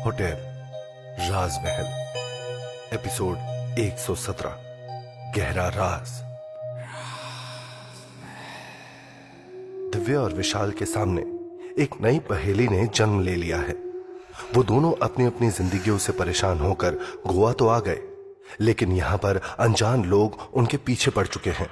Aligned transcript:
Hotel 0.00 0.36
राजमहल 1.20 1.88
episode 2.94 3.78
117 3.78 4.54
गहरा 5.36 5.66
राज। 5.68 6.10
दिव्य 9.92 10.16
और 10.16 10.32
विशाल 10.32 10.70
के 10.70 10.84
सामने 10.84 11.22
एक 11.82 12.00
नई 12.02 12.18
पहेली 12.18 12.68
ने 12.68 12.86
जन्म 12.86 13.20
ले 13.20 13.34
लिया 13.36 13.58
है। 13.58 13.74
वो 14.54 14.62
दोनों 14.62 14.92
अपनी 15.02 15.26
अपनी 15.26 15.50
जिंदगियों 15.50 15.98
से 15.98 16.12
परेशान 16.12 16.58
होकर 16.58 16.94
गोवा 17.26 17.52
तो 17.52 17.68
आ 17.68 17.78
गए, 17.80 17.98
लेकिन 18.60 18.92
यहाँ 18.92 19.18
पर 19.18 19.40
अनजान 19.58 20.04
लोग 20.04 20.48
उनके 20.54 20.76
पीछे 20.76 21.10
पड़ 21.10 21.26
चुके 21.26 21.50
हैं। 21.50 21.68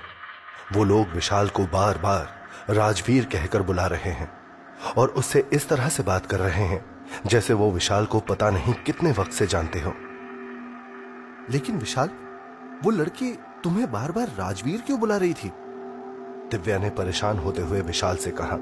वो 0.72 0.84
लोग 0.84 1.14
विशाल 1.14 1.48
को 1.48 1.66
बार 1.68 1.98
बार 1.98 2.74
राजवीर 2.74 3.24
कहकर 3.24 3.62
बुला 3.62 3.86
रहे 3.86 4.12
हैं 4.12 4.30
और 4.96 5.08
उससे 5.08 5.44
इस 5.52 5.68
तरह 5.68 5.88
से 5.88 6.02
बात 6.02 6.26
कर 6.26 6.38
रहे 6.38 6.64
हैं 6.64 6.97
जैसे 7.26 7.54
वो 7.54 7.70
विशाल 7.70 8.06
को 8.06 8.20
पता 8.20 8.50
नहीं 8.50 8.74
कितने 8.74 9.12
वक्त 9.12 9.32
से 9.32 9.46
जानते 9.46 9.80
हो। 9.80 9.94
लेकिन 11.50 11.76
विशाल, 11.76 12.10
वो 12.84 12.90
लड़की 12.90 13.38
तुम्हें 13.64 13.92
बार 13.92 14.12
बार 14.12 14.28
राजवीर 14.28 14.80
क्यों 14.80 15.00
बुला 15.00 15.16
रही 15.16 15.34
थी? 15.34 15.52
दिव्या 16.50 16.78
ने 16.78 16.90
परेशान 16.90 17.38
होते 17.38 17.62
हुए 17.62 17.80
विशाल 17.80 18.16
से 18.16 18.30
कहा 18.30 18.58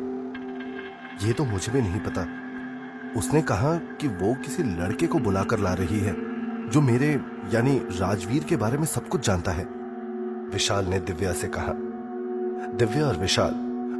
यह 1.22 1.32
तो 1.32 1.44
मुझे 1.44 1.72
भी 1.72 1.80
नहीं 1.80 2.00
पता। 2.00 2.26
उसने 3.18 3.42
कहा 3.42 3.76
कि 3.76 4.08
वो 4.08 4.34
किसी 4.34 4.62
लड़के 4.62 5.06
को 5.06 5.18
बुलाकर 5.18 5.58
ला 5.58 5.74
रही 5.74 6.00
है, 6.00 6.14
जो 6.68 6.80
मेरे, 6.80 7.20
यानी 7.52 7.78
राजवीर 7.78 8.44
के 8.44 8.56
बारे 8.56 8.78
में 8.78 8.84
सब 8.84 9.08
कुछ 9.08 9.26
जानता 9.26 9.52
है। 9.52 9.64
विशाल 10.52 10.86
ने 10.86 11.00
दिव्या 11.00 11.32
से 11.32 11.48
कहा, 11.48 11.72
दिव्या 12.72 13.06
और 13.06 13.16
विशाल, 13.16 13.52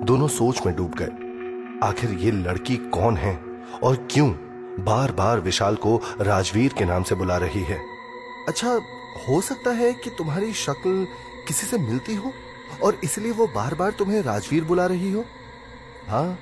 दोनों 0.04 0.28
सोच 0.28 0.66
में 0.66 0.76
डूब 0.76 0.94
गए। 0.94 1.88
आखिर 1.88 2.10
ये 2.10 2.30
लड़की 2.30 2.76
कौन 2.76 3.16
है? 3.16 3.45
और 3.82 3.96
क्यों 4.10 4.30
बार 4.84 5.12
बार 5.12 5.40
विशाल 5.40 5.76
को 5.76 5.96
राजवीर 6.20 6.72
के 6.72 6.84
नाम 6.84 7.02
से 7.02 7.14
बुला 7.14 7.36
रही 7.36 7.62
है? 7.62 7.78
अच्छा 8.48 8.72
हो 9.28 9.40
सकता 9.40 9.70
है 9.72 9.92
कि 9.94 10.10
तुम्हारी 10.10 10.52
शक्ल 10.54 11.06
किसी 11.48 11.66
से 11.66 11.78
मिलती 11.78 12.14
हो 12.14 12.32
और 12.82 13.00
इसलिए 13.04 13.32
वो 13.32 13.46
बार 13.46 13.74
बार 13.74 13.90
तुम्हें 13.98 14.22
राजवीर 14.22 14.64
बुला 14.64 14.86
रही 14.86 15.12
हो। 15.12 15.24
हाँ 16.08 16.38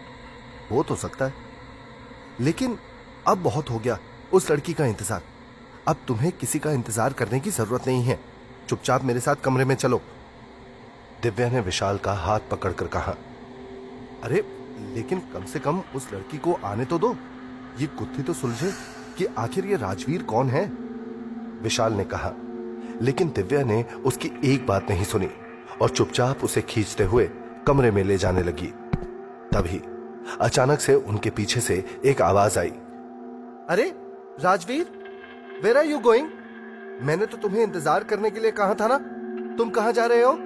हो 0.71 0.83
तो 0.83 0.97
सकता 0.97 1.25
है। 1.25 1.35
लेकिन 2.41 2.79
अब 3.29 3.43
बहुत 3.43 3.71
हो 3.71 3.79
गया 3.79 3.99
उस 4.33 4.51
लड़की 4.51 4.73
का 4.73 4.87
इंतज़ार। 4.87 5.23
अब 5.89 5.97
तुम्हें 6.09 6.31
किसी 6.33 6.59
का 6.59 6.73
इंतज़ार 6.73 7.13
करने 7.13 7.41
की 7.41 7.51
ज़रूरत 7.51 7.87
नहीं 7.87 8.03
है। 8.03 8.19
चुपचाप 8.69 9.05
मेरे 9.05 9.21
साथ 9.21 9.37
कमरे 9.37 9.65
में 9.65 9.75
चलो। 9.77 10.01
दिव्या 11.23 11.49
ने 11.51 11.61
विशाल 11.61 11.99
का 11.99 12.13
हाथ 12.15 12.41
पकड़कर 12.51 12.87
कहा, 12.89 13.15
अरे 14.25 14.41
लेकिन 14.95 15.19
कम 15.35 15.45
से 15.45 15.59
कम 15.59 15.83
उस 15.97 16.13
लड़की 16.15 16.39
को 16.39 16.53
आने 16.65 16.85
तो 16.85 16.99
दो। 16.99 17.17
ये 17.81 17.87
गुत्थी 17.87 18.23
तो 18.23 18.33
सुलझे 18.33 18.73
कि 19.19 19.25
आखिर 19.39 19.67
ये 19.67 19.77
राजवीर 19.77 20.23
कौन 20.23 20.49
है? 20.49 20.67
विशाल 21.63 21.93
ने 21.93 22.05
कहा। 22.05 22.33
लेकिन 23.03 23.29
दिव्या 23.29 23.63
ने 23.65 23.83
उसकी 23.83 24.31
एक 24.45 24.67
बात 24.67 24.91
नहीं 24.91 25.05
सुनी 25.05 25.29
और 25.83 25.91
चुपचाप 25.91 26.45
उसे 26.45 26.63
खींचते 26.63 27.05
हुए 27.05 27.31
कमरे 27.67 27.91
में 27.91 28.05
ले 28.05 28.17
जाने 28.17 28.43
लगी। 28.43 28.67
तभी 29.53 29.81
अचानक 30.41 30.81
से 30.81 30.95
उनके 30.95 31.31
पीछे 31.31 31.61
से 31.61 31.85
एक 32.05 32.23
आवाज़ 32.23 32.59
आई। 32.59 32.71
अरे, 33.69 33.95
Rajveer 34.41 34.87
where 35.65 35.79
are 35.79 35.85
you 35.85 35.99
going 35.99 36.29
मैंने 37.03 37.27
तो 37.27 37.37
तुम्हें 37.37 37.63
इंतज़ार 37.63 38.05
करने 38.05 38.31
के 38.31 38.41
लिए 38.41 38.51
कहा 38.51 38.75
था 38.75 38.87
ना। 38.89 38.99
तुम 39.57 39.71
कहा 39.71 39.91
जा 39.91 40.07
रहे 40.07 40.23
हो? 40.23 40.37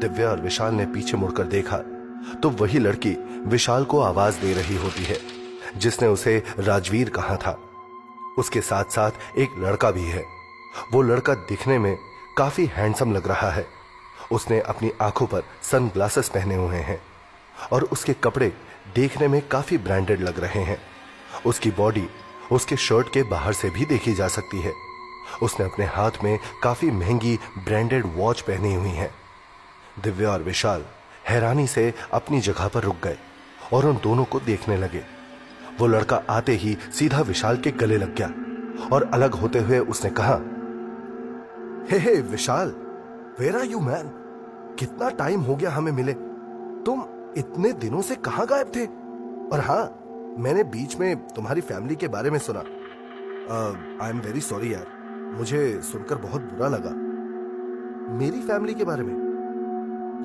दिव्या 0.00 0.30
और 0.30 0.40
विशाल 0.40 0.74
ने 0.74 0.86
पीछे 0.86 1.16
मुड़कर 1.16 1.44
देखा। 1.44 1.76
तो 2.42 2.50
वही 2.50 2.78
लड़की 2.78 3.10
विशाल 3.46 3.84
को 3.84 4.00
आवाज़ 4.00 4.40
दे 4.40 4.52
रही 4.52 4.76
होती 4.76 5.04
है, 5.04 5.18
जिसने 5.76 6.08
उसे 6.08 6.42
राजवीर 6.58 7.10
कहा 7.10 7.36
था। 7.36 7.60
उसके 8.38 8.60
साथ 8.60 8.84
साथ 8.84 9.38
एक 9.38 9.50
लड़का 9.58 9.90
भी 9.90 10.04
है। 10.04 10.24
वो 10.92 11.02
लड़का 11.02 11.34
दिखने 11.34 11.78
में 11.78 11.96
काफ़ी 12.38 12.66
हैंडसम 12.66 13.12
लग 13.12 13.28
रहा 13.28 13.50
है। 13.50 13.66
उसने 14.32 14.60
अपनी 14.60 14.90
आँखों 15.02 15.26
पर 15.26 15.42
सन 15.62 15.88
ग्लासेस 15.88 16.28
पहने 16.28 16.54
हुए 16.54 16.76
हैं 16.76 17.00
और 17.72 17.84
उसके 17.84 18.12
कपड़े 18.12 18.52
देखने 18.94 19.28
में 19.28 19.48
काफ़ी 19.48 19.78
ब्रांडेड 19.78 20.20
लग 20.20 20.40
रहे 20.40 20.62
हैं। 20.62 20.78
उसकी 21.46 21.70
बॉडी 21.70 22.08
उसके 22.52 22.76
शर्ट 22.76 23.12
के 23.12 23.22
बाहर 23.22 23.52
से 23.52 23.70
भी 23.70 23.84
देखी 23.84 24.14
जा 24.14 24.28
सकती 24.28 24.60
है। 24.60 24.72
उसने 25.42 25.66
अपने 25.66 25.86
हाथ 25.86 26.10
में 26.24 26.38
काफ़ी 26.62 26.90
महँगी 26.90 27.38
ब्रांडेड 27.58 28.06
वॉच 28.06 28.40
पहनी 28.40 28.74
हुई 28.74 28.88
है। 28.88 29.10
दिव्या 30.02 30.30
और 30.30 30.42
विशाल 30.42 30.84
हैरानी 31.28 31.66
से 31.66 31.92
अपनी 32.12 32.40
जगह 32.40 32.68
पर 32.68 32.82
रुक 32.82 32.96
गए 33.04 33.16
और 33.72 33.86
उन 33.86 33.96
दोनों 34.02 34.24
को 34.24 34.40
देखने 34.40 34.76
लगे। 34.76 35.02
वो 35.80 35.86
लड़का 35.86 36.22
आते 36.30 36.52
ही 36.52 36.76
सीधा 36.92 37.20
विशाल 37.20 37.56
के 37.56 37.70
गले 37.70 37.96
लग 37.98 38.14
गया 38.14 38.28
और 38.92 39.10
अलग 39.14 39.34
होते 39.34 39.58
हुए 39.58 39.78
उसने 39.78 40.10
कहा, 40.10 40.34
hey 41.90 41.98
hey, 41.98 42.20
Vishal 42.22 42.74
where 43.40 43.56
are 43.56 43.64
you 43.64 43.80
man 43.80 44.10
कितना 44.78 45.08
टाइम 45.10 45.40
हो 45.40 45.56
गया 45.56 45.70
हमें 45.70 45.92
मिले। 45.92 46.12
तुम 46.84 47.04
इतने 47.36 47.72
दिनों 47.72 48.02
से 48.02 48.14
कहाँ 48.16 48.46
गायब 48.46 48.72
थे? 48.76 48.86
और 49.46 49.60
हाँ 49.60 49.82
मैंने 50.38 50.64
बीच 50.64 50.96
में 50.96 51.16
तुम्हारी 51.26 51.60
फैमिली 51.60 51.96
के 51.96 52.08
बारे 52.08 52.30
में 52.30 52.38
सुना। 52.38 52.60
आई 54.04 54.10
एम 54.10 54.20
वेरी 54.20 54.40
सॉरी 54.40 54.72
यार, 54.74 54.86
मुझे 55.38 55.80
सुनकर 55.82 56.16
बहुत 56.18 56.42
बुरा 56.42 56.68
लगा। 56.68 56.90
मेरी 58.18 58.40
फैमिली 58.40 58.74
के 58.74 58.84
बारे 58.84 59.02
में? 59.02 59.14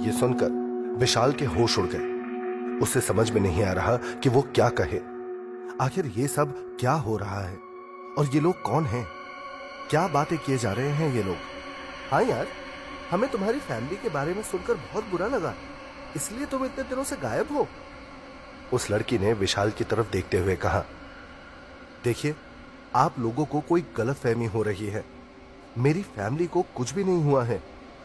ये 0.06 0.12
सुनकर 0.12 0.59
विशाल 1.01 1.31
के 1.34 1.45
होश 1.45 1.78
उड़ 1.79 1.85
गए। 1.88 2.79
उसे 2.79 3.01
समझ 3.01 3.31
में 3.31 3.41
नहीं 3.41 3.63
आ 3.63 3.72
रहा 3.72 3.95
कि 3.97 4.29
वो 4.29 4.41
क्या 4.41 4.69
कहे। 4.69 4.97
आखिर 5.85 6.06
ये 6.06 6.28
सब 6.28 6.78
क्या 6.79 6.91
हो 6.91 7.17
रहा 7.17 7.39
है? 7.41 7.57
और 8.17 8.25
ये 8.34 8.39
लोग 8.39 8.62
कौन 8.62 8.85
हैं? 8.85 9.07
क्या 9.89 10.07
बातें 10.07 10.38
किए 10.38 10.57
जा 10.57 10.72
रहे 10.72 10.89
हैं 10.89 11.13
ये 11.13 11.23
लोग? 11.23 11.35
हाँ 12.12 12.23
यार, 12.23 12.47
हमें 13.12 13.29
तुम्हारी 13.31 13.59
फैमिली 13.59 13.95
के 13.95 14.09
बारे 14.09 14.34
में 14.34 14.44
सुनकर 14.44 14.73
बहुत 14.73 15.03
बुरा 15.03 15.28
लगा। 15.28 15.53
इसलिए 16.16 16.45
तुम 16.45 16.66
इतने 16.66 16.84
दिनों 16.84 17.03
से 17.03 17.16
गायब 17.16 17.47
हो। 17.51 17.68
उस 18.73 18.91
लड़की 18.91 19.18
ने 19.18 19.33
विशाल 19.33 19.72
की 19.72 19.83
तरफ़ 19.83 20.12
देखते 20.12 20.39
हुए 20.39 20.56
कहा, 20.56 20.85
देखिए, 22.03 22.35
आप 22.95 23.19
लोगों 23.19 23.45
को 23.45 23.59
कोई 23.59 23.85
गलत 23.97 24.16
फहमी 24.16 24.45
हो 24.45 24.62
रही 24.62 24.88
है। 24.88 25.06
मेरी 25.78 26.01
फैमिली 26.01 26.47
को 26.47 26.62
कुछ 26.62 26.94
भी 26.94 27.03
नहीं 27.03 27.23
हुआ 27.23 27.44
है, 27.44 27.63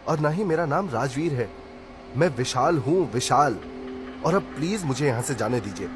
और 0.08 0.18
ना 0.18 0.28
ही 0.28 0.44
मेरा 0.44 0.66
नाम 0.66 0.90
राजवीर 0.90 1.32
है। 1.32 1.65
मैं 2.16 2.28
विशाल 2.36 2.78
हूँ, 2.78 3.12
विशाल। 3.12 3.58
और 4.24 4.34
अब 4.34 4.42
प्लीज़ 4.56 4.84
मुझे 4.86 5.06
यहाँ 5.06 5.22
से 5.22 5.34
जाने 5.34 5.60
दीजिए। 5.60 5.86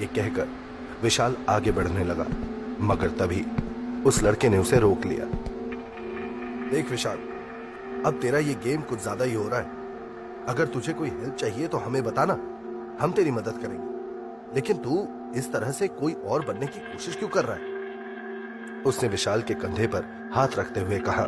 ये 0.00 0.06
कहकर 0.08 0.48
विशाल 1.02 1.36
आगे 1.48 1.72
बढ़ने 1.72 2.04
लगा, 2.04 2.26
मगर 2.82 3.10
तभी 3.18 3.44
उस 4.06 4.22
लड़के 4.22 4.48
ने 4.48 4.58
उसे 4.58 4.78
रोक 4.78 5.06
लिया। 5.06 5.24
देख 6.70 6.90
विशाल, 6.90 7.18
अब 8.06 8.18
तेरा 8.22 8.38
ये 8.38 8.54
गेम 8.64 8.80
कुछ 8.82 9.02
ज़्यादा 9.02 9.24
ही 9.24 9.34
हो 9.34 9.48
रहा 9.48 9.60
है। 9.60 10.44
अगर 10.48 10.66
तुझे 10.66 10.92
कोई 10.92 11.08
हेल्प 11.10 11.34
चाहिए 11.34 11.66
तो 11.66 11.78
हमें 11.78 12.02
बताना, 12.04 12.32
हम 13.00 13.12
तेरी 13.12 13.30
मदद 13.30 13.58
करेंगे। 13.62 14.54
लेकिन 14.54 14.76
तू 14.76 15.06
इस 15.36 15.52
तरह 15.52 15.70
से 15.72 15.88
कोई 15.90 16.12
और 16.12 16.44
बनने 16.46 16.66
की 16.66 16.80
कोशिश 16.82 17.16
क्यों 17.16 17.28
कर 17.28 17.44
रहा 17.44 17.56
है? 17.56 18.82
उसने 18.82 19.08
विशाल 19.08 19.42
के 19.42 19.54
कंधे 19.56 19.86
पर 19.86 20.04
हाथ 20.34 20.58
रखते 20.58 20.80
हुए 20.80 20.98
कहा, 21.00 21.26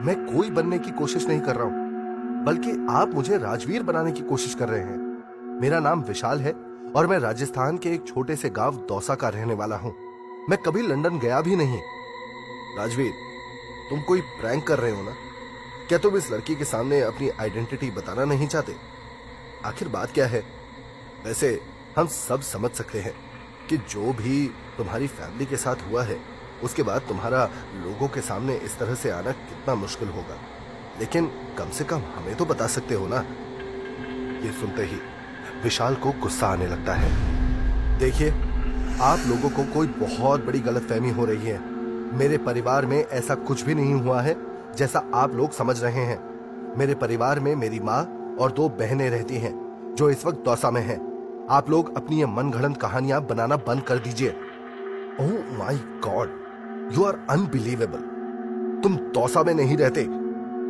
मैं 0.00 0.16
कोई 0.26 0.50
बनने 0.50 0.78
की 0.78 0.90
कोशिश 0.92 1.26
नहीं 1.28 1.40
कर 1.40 1.56
रहा 1.56 1.66
हूँ। 1.66 1.83
बल्कि 2.44 2.86
आप 2.90 3.10
मुझे 3.14 3.38
राजवीर 3.38 3.82
बनाने 3.82 4.12
की 4.12 4.22
कोशिश 4.22 4.54
कर 4.54 4.68
रहे 4.68 4.80
हैं। 4.80 5.58
मेरा 5.60 5.80
नाम 5.80 6.02
विशाल 6.02 6.40
है 6.40 6.52
और 6.96 7.06
मैं 7.06 7.18
राजस्थान 7.18 7.78
के 7.78 7.90
एक 7.90 8.04
छोटे 8.08 8.36
से 8.36 8.50
गाँव 8.50 8.74
दौसा 8.74 9.14
का 9.14 9.28
रहने 9.28 9.54
वाला 9.54 9.76
हूँ। 9.76 9.94
मैं 10.50 10.58
कभी 10.58 10.82
लंदन 10.82 11.18
गया 11.18 11.40
भी 11.40 11.56
नहीं। 11.56 11.80
राजवीर, 12.78 13.12
तुम 13.90 14.00
कोई 14.00 14.20
प्रैंक 14.20 14.66
कर 14.66 14.78
रहे 14.78 14.90
हो 14.90 15.02
ना? 15.02 15.14
क्या 15.88 15.98
तुम 15.98 16.16
इस 16.16 16.30
लड़की 16.32 16.54
के 16.54 16.64
सामने 16.64 17.00
अपनी 17.00 17.28
आइडेंटिटी 17.28 17.90
बताना 17.90 18.24
नहीं 18.24 18.48
चाहते? 18.48 18.76
आखिर 19.64 19.88
बात 19.88 20.10
क्या 20.10 20.26
है? 20.26 20.44
वैसे, 21.24 21.60
हम 21.98 22.06
सब 22.06 22.40
समझ 22.40 22.70
सकते 22.70 23.00
हैं 23.00 23.14
कि 23.68 23.76
जो 23.76 24.12
भी 24.12 24.46
तुम्हारी 24.78 25.06
फैमिली 25.06 25.46
के 25.46 25.56
साथ 25.56 25.76
हुआ 25.90 26.02
है, 26.02 26.20
उसके 26.62 26.82
बाद 26.82 27.00
तुम्हारा 27.00 27.50
लोगों 27.76 28.08
के 28.08 28.20
सामने 28.20 28.56
इस 28.56 28.78
तरह 28.78 28.94
से 28.94 29.10
आना 29.10 29.32
कितना 29.32 29.74
मुश्किल 29.74 30.08
होगा। 30.08 30.36
लेकिन 31.00 31.26
कम 31.58 31.70
से 31.70 31.84
कम 31.84 32.02
हमें 32.16 32.34
तो 32.34 32.44
बता 32.44 32.66
सकते 32.66 32.94
हो 32.94 33.06
ना? 33.08 33.24
ये 34.44 34.52
सुनते 34.52 34.82
ही 34.82 34.96
विशाल 35.64 35.94
को 35.94 36.10
गुस्सा 36.12 36.46
आने 36.46 36.66
लगता 36.66 36.94
है। 36.94 37.98
देखिए, 37.98 38.30
आप 39.00 39.18
लोगों 39.28 39.50
को 39.50 39.64
कोई 39.74 39.86
बहुत 39.86 40.44
बड़ी 40.46 40.60
गलतफहमी 40.60 41.10
हो 41.10 41.24
रही 41.24 41.46
है। 41.46 41.58
मेरे 42.18 42.38
परिवार 42.38 42.86
में 42.86 42.98
ऐसा 42.98 43.34
कुछ 43.34 43.64
भी 43.64 43.74
नहीं 43.74 43.94
हुआ 43.94 44.20
है 44.22 44.36
जैसा 44.76 45.02
आप 45.14 45.34
लोग 45.34 45.52
समझ 45.52 45.82
रहे 45.82 46.04
हैं। 46.04 46.18
मेरे 46.78 46.94
परिवार 46.94 47.40
में 47.40 47.54
मेरी 47.56 47.80
माँ 47.80 48.02
और 48.40 48.52
दो 48.52 48.68
बहनें 48.68 49.08
रहती 49.10 49.36
हैं 49.36 49.52
जो 49.98 50.10
इस 50.10 50.24
वक्त 50.26 50.42
दौसा 50.44 50.70
में 50.70 50.82
हैं। 50.82 50.98
आप 51.50 51.70
लोग 51.70 51.96
अपनी 51.96 52.18
ये 52.18 52.26
मन 52.26 52.50
घड़ंत 52.50 52.76
कहानियाँ 52.76 53.20
बनाना 53.26 53.56
बंद 53.56 53.82
कर 53.82 53.98
दीजिए। 53.98 54.30
ओह 55.20 55.58
my 55.58 55.76
god 56.06 56.92
you 56.92 57.04
are 57.04 57.18
unbelievable 57.30 58.00
तुम 58.82 58.96
दौसा 59.14 59.42
में 59.42 59.54
नहीं 59.54 59.76
रहते। 59.76 60.06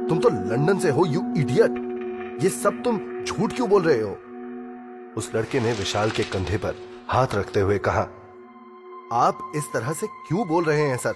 तुम 0.08 0.18
तो 0.18 0.28
लंदन 0.28 0.78
से 0.78 0.90
हो 0.90 1.04
यू 1.06 1.20
इडियट 1.36 2.40
ये 2.42 2.48
सब 2.50 2.82
तुम 2.82 2.98
झूठ 3.24 3.52
क्यों 3.52 3.68
बोल 3.68 3.82
रहे 3.82 4.00
हो? 4.00 4.10
उस 5.16 5.30
लड़के 5.34 5.60
ने 5.60 5.72
विशाल 5.72 6.10
के 6.10 6.22
कंधे 6.22 6.56
पर 6.56 6.74
हाथ 7.10 7.34
रखते 7.34 7.60
हुए 7.60 7.78
कहा, 7.78 8.00
आप 9.12 9.52
इस 9.56 9.64
तरह 9.72 9.92
से 9.92 10.06
क्यों 10.06 10.46
बोल 10.48 10.64
रहे 10.64 10.80
हैं, 10.80 10.96
सर? 10.96 11.14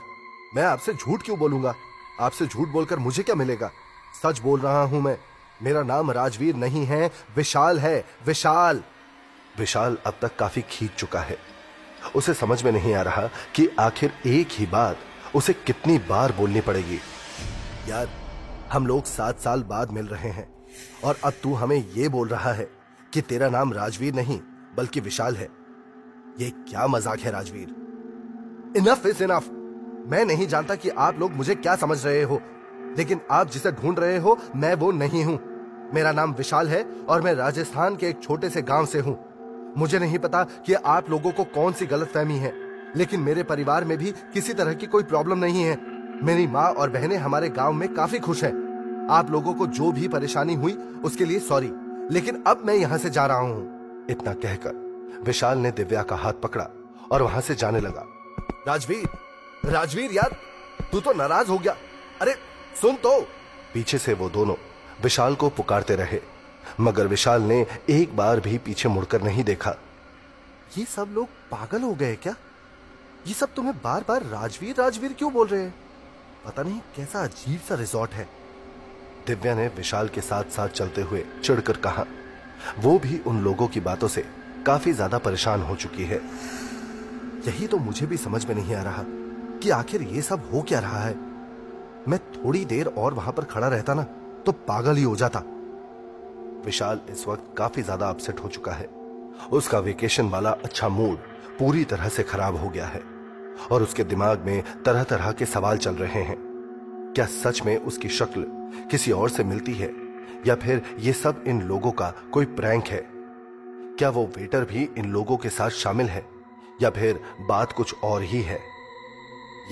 मैं 0.57 0.63
आपसे 0.63 0.93
झूठ 0.95 1.23
क्यों 1.23 1.39
बोलूँगा? 1.39 1.75
आपसे 2.21 2.47
झूठ 2.47 2.69
बोलकर 2.69 2.99
मुझे 2.99 3.23
क्या 3.23 3.35
मिलेगा? 3.35 3.71
सच 4.23 4.41
बोल 4.41 4.61
रहा 4.61 4.83
हूँ 4.83 5.01
मैं। 5.03 5.19
मेरा 5.63 5.83
नाम 5.83 6.11
राजवीर 6.11 6.55
नहीं 6.55 6.85
है, 6.87 7.11
विशाल 7.37 7.79
है, 7.79 8.05
विशाल! 8.27 8.83
विशाल 9.59 9.99
अब 10.07 10.19
तक 10.23 10.37
काफ़ी 10.37 10.63
खींच 10.63 10.91
चुका 10.91 11.21
है। 11.21 11.39
उसे 12.17 12.35
समझ 12.35 12.63
में 12.63 12.73
नहीं 12.73 12.95
आ 12.95 13.03
रहा 13.03 13.29
कि 13.55 13.69
आखिर 13.81 14.13
एक 14.27 14.49
ही 14.53 14.67
बात 14.67 14.99
उसे 15.35 15.53
कितनी 15.53 15.99
बार 15.99 16.33
बोलनी 16.33 16.61
पड़ेगी। 16.61 17.01
यार 17.89 18.09
हम 18.73 18.87
लोग 18.87 19.05
सात 19.05 19.39
साल 19.41 19.63
बाद 19.63 19.91
मिल 19.91 20.07
रहे 20.07 20.31
हैं। 20.31 20.47
और 21.05 21.17
अब 21.25 21.33
तू 21.43 21.53
हमें 21.55 21.77
यह 21.97 22.09
बोल 22.09 22.29
रहा 22.29 22.53
है 22.53 22.69
कि 23.13 23.21
तेरा 23.21 23.49
नाम 23.49 23.73
राजवीर 23.73 24.15
नहीं, 24.15 24.39
बल्कि 24.77 25.01
विशाल 25.01 25.37
है। 25.37 25.49
ये 26.41 26.51
क्या 26.51 26.87
मज़ाक 26.87 27.21
है 27.21 27.31
राजवीर? 27.31 27.69
इनफ 28.77 29.07
इज़ 29.07 29.23
इनफ 29.25 29.49
मैं 30.11 30.25
नहीं 30.25 30.47
जानता 30.47 30.75
कि 30.75 30.89
आप 30.89 31.19
लोग 31.19 31.33
मुझे 31.33 31.55
क्या 31.55 31.77
समझ 31.77 32.05
रहे 32.07 32.23
हो, 32.23 32.41
लेकिन 32.99 33.21
आप 33.31 33.51
जिसे 33.51 33.73
ढूंढ 33.73 33.99
रहे 33.99 34.19
हो, 34.19 34.39
मैं 34.57 34.75
वो 34.75 34.91
नहीं 34.93 35.25
हूँ। 35.25 35.39
मेरा 35.95 36.13
नाम 36.13 36.33
विशाल 36.35 36.69
है 36.69 36.83
और 37.09 37.23
मैं 37.23 37.35
राजस्थान 37.35 37.97
के 37.97 38.09
एक 38.09 38.23
छोटे 38.23 38.51
से 38.51 38.63
गाँव 38.63 38.87
से 38.87 39.01
हूँ। 39.01 39.19
मुझे 39.77 39.99
नहीं 39.99 40.19
पता 40.19 40.45
कि 40.67 40.75
आप 40.75 41.11
लोगों 41.11 41.33
को 41.33 41.45
कौन 41.47 41.73
सी 41.73 41.87
गलत 41.87 42.09
फहमी 42.09 42.37
है, 42.37 42.53
लेकिन 42.97 43.21
मेरे 43.21 43.43
परिवार 43.43 43.85
में 43.85 43.97
भी 43.99 44.13
किसी 44.35 44.53
तरह 44.53 44.75
की 44.75 44.87
कोई 44.87 45.03
प्रॉब्लम 45.05 45.39
नहीं 45.39 45.63
है। 45.63 45.77
मेरी 46.23 46.47
माँ 46.47 46.71
और 46.71 46.91
बहनें 46.91 47.17
हमारे 47.17 47.49
गाँव 47.49 47.73
में 47.73 47.95
काफ़ी 47.95 48.19
खुश 48.19 48.45
हैं। 48.45 48.69
आप 49.11 49.31
लोगों 49.31 49.55
को 49.55 49.67
जो 49.67 49.93
भी 49.93 50.09
परेशानी 50.09 50.55
हुई, 50.55 50.73
उसके 51.05 51.25
लिए 51.25 51.39
सॉरी। 51.39 51.73
लेकिन 52.11 52.45
अब 52.47 52.63
मैं 52.65 52.75
यहाँ 52.75 52.99
से 52.99 53.11
जा 53.11 53.27
रहा 53.27 53.39
हूँ। 53.39 53.61
इतना 54.11 54.35
कहकर 54.35 54.71
विशाल 55.23 55.59
ने 55.59 55.71
दिव्या 55.71 56.03
का 56.03 56.17
हाथ 56.17 56.33
पकड़ा 56.33 56.69
और 57.13 57.23
वहाँ 57.23 57.41
से 57.41 57.55
जाने 57.55 57.81
लगा। 57.81 58.07
राजवीर 58.69 59.09
राजवीर 59.65 60.13
यार, 60.13 60.37
तू 60.93 61.01
तो 61.01 61.13
नाराज़ 61.13 61.49
हो 61.49 61.59
गया। 61.59 61.77
अरे, 62.21 62.35
सुन 62.83 62.95
तो। 62.95 63.21
पीछे 63.75 63.99
से 63.99 64.15
वो 64.15 64.29
दोनों 64.29 64.55
विशाल 65.03 65.35
को 65.35 65.49
पुकारते 65.49 65.97
रहे। 65.97 66.21
मगर 66.81 67.07
विशाल 67.07 67.43
ने 67.43 67.67
एक 67.91 68.17
बार 68.17 68.41
भी 68.41 68.59
पीछे 68.59 68.89
मुड़कर 68.89 69.23
नहीं 69.23 69.45
देखा। 69.45 69.77
ये 70.79 70.85
सब 70.85 71.09
लोग 71.13 71.27
पागल 71.27 71.83
हो 71.83 71.95
गए 71.95 72.17
क्या? 72.17 72.35
ये 73.27 73.35
सब 73.35 73.49
तुम्हें 73.57 73.75
बार 73.75 74.05
बार 74.09 74.23
राजवीर 74.23 74.75
राजवीर 74.79 75.13
क्यों 75.13 75.33
बोल 75.33 75.47
रहे 75.47 75.63
हैं? 75.63 75.88
पता 76.49 76.63
नहीं 76.63 76.81
कैसा 76.97 77.23
अजीब 77.23 77.61
सा 77.61 77.75
रिजॉर्ट 77.75 78.11
है। 78.11 78.27
दिव्या 79.27 79.55
ने 79.55 79.67
विशाल 79.69 80.09
के 80.09 80.21
साथ 80.21 80.45
साथ 80.45 80.69
चलते 80.71 81.01
हुए 81.01 81.25
चिढ़कर 81.45 81.77
कहा, 81.77 82.05
वो 82.79 82.99
भी 82.99 83.19
उन 83.27 83.41
लोगों 83.45 83.67
की 83.69 83.81
बातों 83.81 84.09
से 84.09 84.25
काफ़ी 84.67 84.93
ज़्यादा 84.93 85.19
परेशान 85.19 85.63
हो 85.63 85.77
चुकी 85.77 86.05
है। 86.05 86.21
यही 87.47 87.67
तो 87.67 87.79
मुझे 87.79 88.07
भी 88.07 88.17
समझ 88.17 88.45
में 88.47 88.55
नहीं 88.55 88.75
आ 88.75 88.83
रहा 88.83 89.05
कि 89.63 89.71
आखिर 89.71 90.03
ये 90.05 90.23
सब 90.23 90.49
हो 90.53 90.63
क्या 90.63 90.81
रहा 90.81 91.03
है। 91.03 91.15
मैं 92.09 92.19
थोड़ी 92.35 92.65
देर 92.65 92.87
और 92.89 93.15
वहाँ 93.15 93.33
पर 93.33 93.45
खड़ा 93.45 93.69
रहता 93.69 93.95
ना 93.95 94.03
तो 94.47 94.53
पागल 94.69 94.97
ही 94.97 95.03
हो 95.03 95.15
जाता। 95.17 95.43
विशाल 96.65 97.01
इस 97.11 97.27
वक्त 97.29 97.55
काफ़ी 97.59 97.83
ज़्यादा 97.83 98.09
अपसेट 98.09 98.41
हो 98.41 98.49
चुका 98.49 98.73
है। 98.73 98.89
उसका 99.53 99.79
वेकेशन 99.81 100.29
वाला 100.29 100.51
अच्छा 100.65 100.89
मूड 100.91 101.19
पूरी 101.59 101.85
तरह 101.85 102.09
से 102.09 102.23
खराब 102.23 102.57
हो 102.57 102.69
गया 102.69 102.87
है। 102.87 103.03
और 103.73 103.83
उसके 103.83 104.05
दिमाग 104.05 104.41
में 104.41 104.83
तरह 104.83 105.03
तरह 105.05 105.33
के 105.33 105.47
सवाल 105.47 105.79
चल 105.79 105.95
रहे 105.95 106.23
हैं। 106.23 106.37
क्या 107.15 107.27
सच 107.27 107.63
में 107.63 107.77
उसकी 107.77 108.09
शक्ल 108.09 108.45
किसी 108.91 109.13
और 109.13 109.31
से 109.31 109.45
मिलती 109.45 109.75
है? 109.75 109.93
या 110.47 110.55
फिर 110.55 110.97
ये 110.99 111.13
सब 111.13 111.45
इन 111.47 111.63
लोगों 111.63 111.93
का 111.93 112.11
कोई 112.33 112.45
प्रैंक 112.45 112.87
है? 112.87 113.05
क्या 113.99 114.11
वो 114.11 114.31
वेटर 114.37 114.65
भी 114.65 114.89
इन 114.99 115.13
लोगों 115.13 115.37
के 115.37 115.49
साथ 115.49 115.71
शामिल 115.71 116.07
है? 116.07 116.27
या 116.83 116.91
फिर 116.91 117.21
बात 117.41 117.73
कुछ 117.73 117.95
और 118.05 118.23
ही 118.23 118.43
है? 118.43 118.61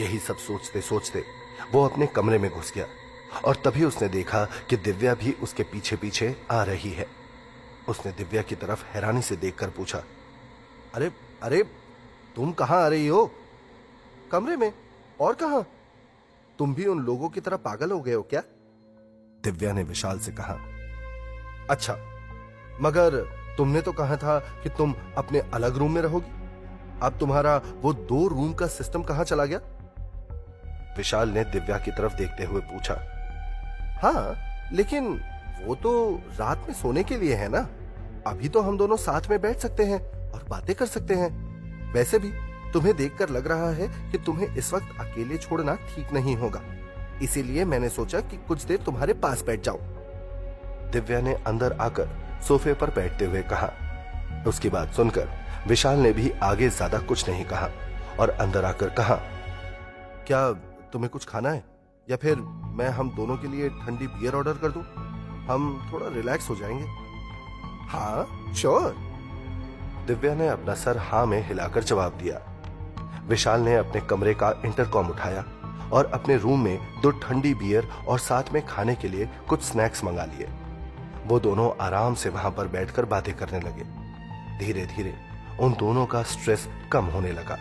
यही 0.01 0.19
सब 0.19 0.37
सोचते 0.37 0.81
सोचते 0.81 1.25
वो 1.73 1.85
अपने 1.85 2.07
कमरे 2.07 2.39
में 2.39 2.51
घुस 2.51 2.73
गया 2.75 2.87
और 3.45 3.57
तभी 3.57 3.85
उसने 3.85 4.09
देखा 4.09 4.45
कि 4.45 4.77
दिव्या 4.77 5.15
भी 5.15 5.37
उसके 5.43 5.63
पीछे 5.63 5.97
पीछे 5.97 6.37
आ 6.51 6.63
रही 6.63 6.91
है। 6.91 7.07
उसने 7.89 8.13
दिव्या 8.13 8.43
की 8.43 8.55
तरफ़ 8.55 8.85
हैरानी 8.85 9.23
से 9.23 9.37
देखकर 9.37 9.71
पूछा, 9.71 10.03
अरे 10.95 11.11
अरे, 11.43 11.63
तुम 12.37 12.53
कहाँ 12.53 12.83
आ 12.83 12.89
रही 12.89 13.07
हो? 13.07 13.31
कमरे 14.33 14.57
में? 14.57 14.73
और 15.21 15.35
कहा? 15.35 15.61
तुम 16.59 16.75
भी 16.75 16.87
उन 16.87 16.99
लोगों 16.99 17.29
की 17.29 17.41
तरह 17.41 17.57
पागल 17.57 17.91
हो 17.91 18.01
गए 18.01 18.13
हो 18.13 18.23
क्या? 18.23 18.41
दिव्या 19.45 19.73
ने 19.73 19.83
विशाल 19.83 20.19
से 20.19 20.33
कहा 20.33 20.55
अच्छा 21.71 21.97
मगर 22.81 23.17
तुमने 23.59 23.81
तो 23.83 23.93
कहा 23.93 24.17
था 24.17 24.39
कि 24.63 24.69
तुम 24.69 24.95
अपने 25.17 25.41
अलग 25.55 25.77
रूम 25.77 25.95
में 25.95 26.03
रहोगी। 26.03 26.31
अब 27.03 27.17
तुम्हारा 27.21 27.57
वो 27.83 27.93
दो 27.93 28.27
रूम 28.29 28.53
का 28.55 28.67
सिस्टम 28.67 29.03
कहाँ 29.03 29.25
चला 29.25 29.45
गया? 29.45 29.59
विशाल 30.97 31.29
ने 31.29 31.45
दिव्या 31.45 31.79
की 31.79 31.91
तरफ़ 31.91 32.15
देखते 32.15 32.45
हुए 32.45 32.61
पूछा 32.61 32.95
हाँ 34.03 34.35
लेकिन 34.73 35.09
वो 35.65 35.75
तो 35.75 35.93
रात 36.39 36.59
में 36.59 36.75
सोने 36.75 37.05
के 37.05 37.17
लिए 37.17 37.35
है 37.35 37.49
ना? 37.49 37.69
अभी 38.27 38.49
तो 38.49 38.61
हम 38.61 38.79
दोनों 38.79 38.97
साथ 38.97 39.31
में 39.31 39.41
बैठ 39.41 39.59
सकते 39.59 39.85
हैं 39.85 40.31
और 40.33 40.45
बातें 40.49 40.75
कर 40.77 40.87
सकते 40.87 41.15
हैं। 41.15 41.31
वैसे 41.93 42.19
भी 42.19 42.31
तुम्हें 42.73 42.97
देखकर 42.97 43.29
लग 43.29 43.47
रहा 43.47 43.71
है 43.71 43.89
कि 44.13 44.19
तुम्हें 44.19 44.57
इस 44.57 44.73
वक्त 44.73 45.01
अकेले 45.01 45.37
छोड़ना 45.39 45.75
ठीक 45.87 46.13
नहीं 46.13 46.37
होगा। 46.37 46.61
इसीलिए 47.23 47.65
मैंने 47.65 47.89
सोचा 47.89 48.21
कि 48.21 48.37
कुछ 48.49 48.65
देर 48.65 48.79
तुम्हारे 48.79 49.15
पास 49.15 49.43
बैठ 49.43 49.61
जाओ 49.61 49.79
दिव्या 50.93 51.21
ने 51.21 51.35
अंदर 51.47 51.73
आकर 51.73 52.09
सोफे 52.49 52.75
पर 52.75 52.91
बैठते 52.91 53.25
हुए 53.25 53.43
कहा। 53.43 53.71
उसकी 54.49 54.69
बात 54.69 54.93
सुनकर 54.93 55.29
विशाल 55.69 55.99
ने 55.99 56.13
भी 56.13 56.31
आगे 56.43 56.69
ज़्यादा 56.69 56.99
कुछ 56.99 57.29
नहीं 57.29 57.45
कहा 57.45 57.71
और 58.21 58.31
अंदर 58.31 58.65
आकर 58.65 58.89
कहा, 58.91 59.15
क्या 60.27 60.51
तुम्हें 60.93 61.11
कुछ 61.11 61.25
खाना 61.25 61.51
है? 61.51 61.65
या 62.09 62.17
फिर 62.17 62.37
मैं 62.77 62.89
हम 62.89 63.11
दोनों 63.17 63.37
के 63.37 63.49
लिए 63.49 63.69
ठंडी 63.69 64.07
बियर 64.09 64.35
ऑर्डर 64.35 64.53
कर 64.53 64.71
दूँ? 64.71 64.83
हम 65.49 65.89
थोड़ा 65.93 66.09
रिलैक्स 66.09 66.49
हो 66.51 66.57
जाएँगे? 66.57 66.85
हाँ 67.89 68.53
श्योर 68.55 68.95
दिव्या 70.07 70.35
ने 70.35 70.49
अपना 70.49 70.75
सर 70.75 70.99
हाँ 70.99 71.25
में 71.27 71.41
हिलाकर 71.49 71.85
जवाब 71.85 72.13
दिया। 72.13 72.39
विशाल 73.29 73.61
ने 73.61 73.75
अपने 73.77 74.01
कमरे 74.01 74.35
का 74.35 74.51
इंटरकॉम 74.65 75.09
उठाया 75.11 75.45
और 75.93 76.11
अपने 76.15 76.37
रूम 76.37 76.65
में 76.65 77.01
दो 77.03 77.11
ठंडी 77.21 77.55
बियर 77.55 77.89
और 78.09 78.19
साथ 78.19 78.53
में 78.53 78.65
खाने 78.67 78.95
के 78.95 79.09
लिए 79.09 79.29
कुछ 79.49 79.63
स्नैक्स 79.63 80.05
मंगा 80.05 80.25
लिए। 80.25 80.49
वो 81.27 81.39
दोनों 81.41 81.71
आराम 81.81 82.15
से 82.15 82.29
वहाँ 82.29 82.51
पर 82.51 82.69
बैठकर 82.69 83.05
बातें 83.05 83.35
करने 83.35 83.61
लगे। 83.61 83.85
धीरे 84.59 84.87
धीरे 84.87 85.15
उन 85.61 85.73
दोनों 85.73 86.07
का 86.07 86.23
स्ट्रेस 86.23 86.69
कम 86.93 87.05
होने 87.05 87.33
लगा 87.33 87.59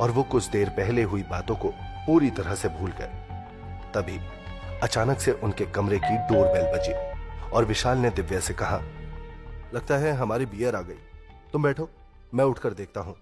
और 0.00 0.10
वो 0.10 0.22
कुछ 0.22 0.48
देर 0.50 0.68
पहले 0.68 1.02
हुई 1.02 1.22
बातों 1.22 1.56
को 1.56 1.72
पूरी 2.06 2.30
तरह 2.30 2.54
से 2.54 2.68
भूल 2.70 2.92
गए। 3.00 3.10
तभी 3.94 4.18
अचानक 4.82 5.20
से 5.20 5.32
उनके 5.32 5.66
कमरे 5.66 5.98
की 5.98 6.16
डोरबेल 6.28 6.72
बजी 6.72 6.92
और 7.50 7.64
विशाल 7.64 7.98
ने 7.98 8.10
दिव्या 8.10 8.40
से 8.40 8.54
कहा, 8.54 8.80
लगता 9.74 9.96
है 9.96 10.12
हमारी 10.12 10.46
बियर 10.46 10.76
आ 10.76 10.80
गई। 10.80 10.98
तुम 11.52 11.62
बैठो, 11.62 11.88
मैं 12.34 12.44
उठकर 12.44 12.72
देखता 12.72 13.00
हूँ। 13.00 13.16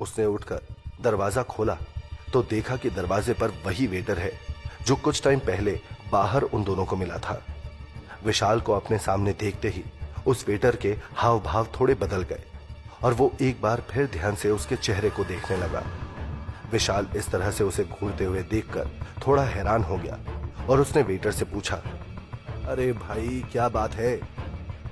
उसने 0.00 0.24
उठकर 0.26 0.60
दरवाज़ा 1.02 1.42
खोला 1.42 1.76
तो 2.32 2.42
देखा 2.42 2.76
कि 2.76 2.90
दरवाजे 2.90 3.32
पर 3.32 3.50
वही 3.66 3.86
वेटर 3.86 4.18
है, 4.18 4.32
जो 4.86 4.96
कुछ 4.96 5.22
टाइम 5.24 5.38
पहले 5.38 5.78
बाहर 6.12 6.42
उन 6.42 6.64
दोनों 6.64 6.84
को 6.84 6.96
मिला 6.96 7.18
था। 7.18 7.40
विशाल 8.24 8.60
को 8.60 8.72
अपने 8.72 8.98
सामने 8.98 9.32
देखते 9.32 9.68
ही 9.68 9.82
उस 10.26 10.44
वेटर 10.48 10.76
के 10.76 10.96
हाव 11.14 11.40
भाव 11.40 11.68
थोड़े 11.80 11.94
बदल 11.94 12.22
गए 12.22 12.42
और 13.02 13.14
वो 13.14 13.30
एक 13.42 13.60
बार 13.62 13.82
फिर 13.90 14.06
ध्यान 14.06 14.34
से 14.34 14.50
उसके 14.50 14.76
चेहरे 14.76 15.10
को 15.10 15.24
देखने 15.24 15.56
लगा। 15.56 15.82
विशाल 16.72 17.08
इस 17.16 17.28
तरह 17.28 17.50
से 17.50 17.64
उसे 17.64 17.84
घूरते 17.84 18.24
हुए 18.24 18.42
देखकर 18.42 18.88
थोड़ा 19.26 19.42
हैरान 19.44 19.82
हो 19.82 19.96
गया 19.96 20.18
और 20.68 20.80
उसने 20.80 21.02
वेटर 21.02 21.32
से 21.32 21.44
पूछा, 21.44 21.76
अरे 22.68 22.92
भाई, 22.92 23.42
क्या 23.52 23.68
बात 23.68 23.94
है? 23.94 24.18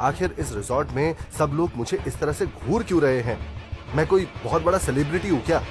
आखिर 0.00 0.34
इस 0.38 0.52
रिजॉर्ट 0.52 0.90
में 0.90 1.14
सब 1.38 1.50
लोग 1.54 1.70
मुझे 1.76 1.98
इस 2.06 2.18
तरह 2.20 2.32
से 2.32 2.46
घूर 2.46 2.82
क्यों 2.82 3.00
रहे 3.02 3.20
हैं? 3.20 3.38
मैं 3.94 4.06
कोई 4.06 4.24
बहुत 4.44 4.62
बड़ा 4.62 4.78
सेलिब्रिटी 4.78 5.28
हूँ 5.28 5.40
क्या? 5.46 5.62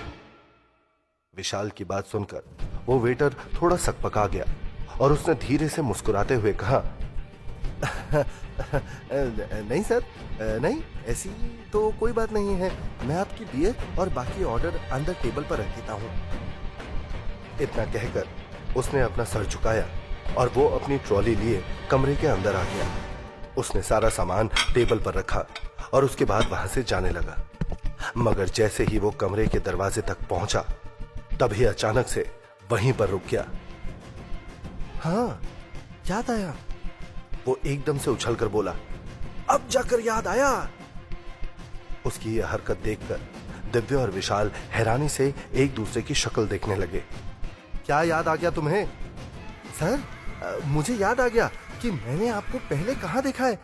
विशाल 1.33 1.69
की 1.69 1.83
बात 1.83 2.05
सुनकर 2.07 2.43
वो 2.85 2.97
वेटर 2.99 3.33
थोड़ा 3.53 3.75
सकपका 3.77 4.25
गया 4.27 4.45
और 5.01 5.13
उसने 5.13 5.33
धीरे 5.37 5.67
से 5.69 5.81
मुस्कुराते 5.81 6.35
हुए 6.35 6.53
कहा 6.63 6.83
नहीं 9.61 9.81
सर 9.83 10.03
नहीं, 10.61 10.81
ऐसी 11.07 11.29
तो 11.73 11.89
कोई 11.99 12.11
बात 12.11 12.33
नहीं 12.33 12.55
है। 12.55 12.71
मैं 13.07 13.15
आपकी 13.15 13.45
बियर 13.47 13.99
और 13.99 14.09
बाकी 14.15 14.43
ऑर्डर 14.45 14.79
अंदर 14.91 15.13
टेबल 15.23 15.43
पर 15.43 15.57
रख 15.59 15.75
देता 15.75 15.93
हूँ। 15.93 16.09
इतना 17.61 17.85
कहकर 17.85 18.27
उसने 18.77 19.01
अपना 19.01 19.23
सर 19.25 19.45
झुकाया 19.45 19.87
और 20.37 20.51
वो 20.55 20.67
अपनी 20.79 20.97
ट्रॉली 20.99 21.35
लिए 21.35 21.63
कमरे 21.91 22.15
के 22.15 22.27
अंदर 22.27 22.55
आ 22.55 22.63
गया। 22.65 22.87
उसने 23.57 23.81
सारा 23.83 24.09
सामान 24.11 24.49
टेबल 24.73 24.99
पर 24.99 25.13
रखा 25.13 25.45
और 25.93 26.05
उसके 26.05 26.25
बाद 26.25 26.47
वहाँ 26.51 26.67
से 26.67 26.83
जाने 26.83 27.09
लगा। 27.09 27.37
मगर 28.17 28.49
जैसे 28.49 28.83
ही 28.83 28.99
वो 28.99 29.11
कमरे 29.11 29.47
के 29.47 29.59
दरवाजे 29.59 30.01
तक 30.01 30.27
पहुँचा, 30.29 30.59
तभी 31.39 31.63
अचानक 31.63 32.07
से 32.07 32.25
वहीं 32.71 32.93
पर 32.93 33.09
रुक 33.09 33.21
गया। 33.31 33.45
हाँ 35.03 35.41
याद 36.09 36.31
आया। 36.31 36.53
वो 37.47 37.57
एकदम 37.65 37.97
से 37.97 38.11
उछलकर 38.11 38.47
बोला, 38.47 38.75
अब 39.49 39.67
जाकर 39.69 39.99
याद 39.99 40.27
आया। 40.27 40.69
उसकी 42.05 42.35
यह 42.35 42.47
हरकत 42.47 42.77
देखकर 42.83 43.19
दिव्या 43.73 43.99
और 43.99 44.11
विशाल 44.11 44.51
हैरानी 44.71 45.09
से 45.09 45.33
एक 45.53 45.73
दूसरे 45.75 46.01
की 46.01 46.15
शक्ल 46.15 46.47
देखने 46.47 46.75
लगे। 46.75 47.03
क्या 47.85 48.01
याद 48.03 48.27
आ 48.27 48.35
गया 48.35 48.49
तुम्हें? 48.51 48.85
सर 49.79 50.01
मुझे 50.65 50.95
याद 50.95 51.21
आ 51.21 51.27
गया 51.27 51.49
कि 51.81 51.91
मैंने 51.91 52.29
आपको 52.29 52.57
पहले 52.69 52.95
कहा 52.95 53.21
देखा 53.21 53.45
है? 53.45 53.59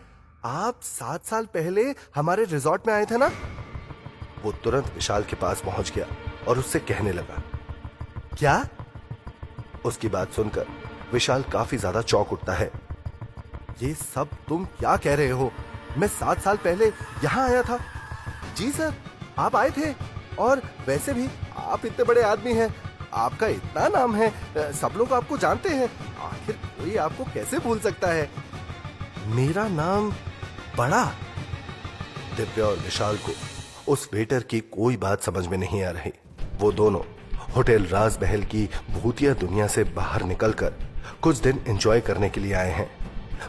आप 0.45 0.79
सात 0.83 1.25
साल 1.25 1.45
पहले 1.45 1.83
हमारे 2.15 2.43
रिजॉर्ट 2.45 2.87
में 2.87 2.93
आए 2.93 3.05
थे 3.05 3.17
ना? 3.17 3.31
वो 4.43 4.51
तुरंत 4.63 4.91
विशाल 4.95 5.23
के 5.23 5.35
पास 5.35 5.61
पहुँच 5.61 5.91
गया 5.95 6.05
और 6.47 6.59
उससे 6.59 6.79
कहने 6.81 7.11
लगा। 7.11 7.41
क्या? 8.37 8.65
उसकी 9.85 10.07
बात 10.07 10.33
सुनकर 10.33 10.65
विशाल 11.13 11.43
काफ़ी 11.43 11.77
ज़्यादा 11.77 12.01
चौक 12.01 12.33
उठता 12.33 12.53
है। 12.53 12.71
ये 13.81 13.93
सब 13.93 14.29
तुम 14.49 14.65
क्या 14.79 14.95
कह 14.97 15.15
रहे 15.15 15.29
हो? 15.29 15.51
मैं 15.97 16.07
सात 16.09 16.41
साल 16.41 16.57
पहले 16.57 16.87
यहाँ 17.23 17.47
आया 17.49 17.61
था। 17.63 17.79
जी 18.57 18.69
सर, 18.71 18.93
आप 19.39 19.55
आए 19.55 19.69
थे 19.71 19.93
और 20.39 20.61
वैसे 20.87 21.13
भी 21.13 21.27
आप 21.57 21.85
इतने 21.85 22.05
बड़े 22.05 22.21
आदमी 22.23 22.53
हैं। 22.53 22.73
आपका 23.13 23.47
इतना 23.47 23.87
नाम 23.89 24.15
है, 24.15 24.31
सब 24.73 24.93
लोग 24.97 25.13
आपको 25.13 25.37
जानते 25.37 25.69
हैं। 25.69 25.89
आखिर 26.21 26.55
कोई 26.55 26.95
आपको 26.97 27.23
कैसे 27.33 27.59
भूल 27.59 27.79
सकता 27.79 28.07
है? 28.07 28.29
मेरा 29.27 29.67
नाम 29.69 30.11
बड़ा। 30.77 31.03
दिव्या 32.37 32.65
और 32.65 32.77
विशाल 32.77 33.17
को 33.17 33.31
उस 33.89 34.09
वेटर 34.13 34.43
की 34.43 34.59
कोई 34.59 34.97
बात 34.97 35.21
समझ 35.21 35.47
में 35.47 35.57
नहीं 35.57 35.83
आ 35.83 35.89
रही। 35.89 36.11
वो 36.57 36.71
दोनों 36.71 37.01
होटल 37.55 37.85
राज 37.85 38.17
बहल 38.17 38.43
की 38.43 38.69
भूतिया 38.89 39.33
दुनिया 39.33 39.67
से 39.67 39.83
बाहर 39.83 40.23
निकलकर 40.23 40.73
कुछ 41.21 41.37
दिन 41.37 41.63
एंजॉय 41.67 42.01
करने 42.01 42.29
के 42.29 42.41
लिए 42.41 42.53
आए 42.53 42.71
हैं। 42.71 42.89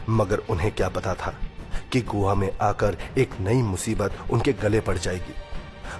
मगर 0.09 0.37
उन्हें 0.37 0.71
क्या 0.71 0.89
पता 0.89 1.13
था 1.15 1.35
कि 1.91 2.01
गोवा 2.01 2.35
में 2.35 2.57
आकर 2.61 2.97
एक 3.17 3.29
नई 3.39 3.61
मुसीबत 3.61 4.17
उनके 4.31 4.53
गले 4.53 4.81
पड़ 4.81 4.97
जाएगी। 4.97 5.33